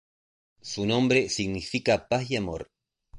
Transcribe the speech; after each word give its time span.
Su 0.63 0.87
nombre 0.87 1.29
significa 1.29 2.07
"Paz 2.07 2.31
y 2.31 2.35
Amor". 2.35 2.71